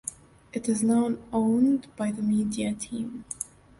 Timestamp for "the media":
2.11-2.73